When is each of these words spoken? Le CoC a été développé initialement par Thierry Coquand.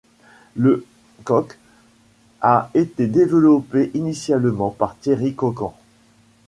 Le 0.55 0.83
CoC 1.25 1.59
a 2.41 2.71
été 2.73 3.05
développé 3.05 3.91
initialement 3.93 4.71
par 4.71 4.97
Thierry 4.97 5.35
Coquand. 5.35 5.77